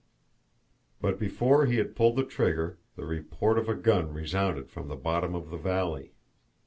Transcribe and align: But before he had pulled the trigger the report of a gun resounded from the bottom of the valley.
But 0.99 1.19
before 1.19 1.67
he 1.67 1.75
had 1.77 1.95
pulled 1.95 2.15
the 2.15 2.23
trigger 2.25 2.79
the 2.95 3.05
report 3.05 3.59
of 3.59 3.69
a 3.69 3.75
gun 3.75 4.11
resounded 4.11 4.67
from 4.71 4.87
the 4.87 4.95
bottom 4.95 5.35
of 5.35 5.51
the 5.51 5.57
valley. 5.57 6.13